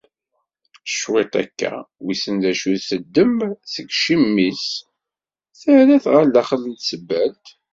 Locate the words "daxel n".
6.33-6.75